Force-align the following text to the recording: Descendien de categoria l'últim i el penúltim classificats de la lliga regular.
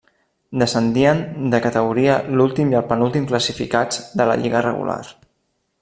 Descendien 0.61 1.19
de 1.51 1.59
categoria 1.65 2.15
l'últim 2.39 2.73
i 2.73 2.79
el 2.81 2.89
penúltim 2.95 3.29
classificats 3.33 4.01
de 4.23 4.29
la 4.31 4.41
lliga 4.43 4.65
regular. 4.71 5.03